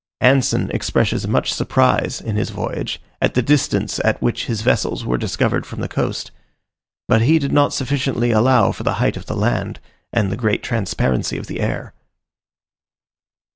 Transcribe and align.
Anson 0.19 0.71
expresses 0.71 1.27
much 1.27 1.53
surprise, 1.53 2.19
in 2.19 2.35
his 2.35 2.49
voyage, 2.49 2.99
at 3.21 3.35
the 3.35 3.43
distance 3.43 3.99
at 4.03 4.19
which 4.19 4.47
his 4.47 4.61
vessels 4.63 5.05
were 5.05 5.15
discovered 5.19 5.63
from 5.63 5.79
the 5.79 5.87
coast; 5.87 6.31
but 7.07 7.21
he 7.21 7.37
did 7.37 7.51
not 7.51 7.71
sufficiently 7.71 8.31
allow 8.31 8.71
for 8.71 8.81
the 8.81 8.93
height 8.95 9.15
of 9.15 9.27
the 9.27 9.35
land, 9.37 9.79
and 10.11 10.31
the 10.31 10.35
great 10.35 10.63
transparency 10.63 11.37
of 11.37 11.45
the 11.45 11.59
air. 11.59 11.93